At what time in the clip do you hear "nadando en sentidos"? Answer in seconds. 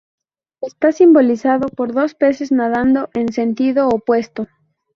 2.51-3.93